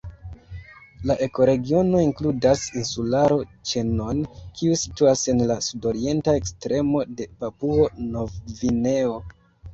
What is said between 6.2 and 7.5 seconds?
ekstremo de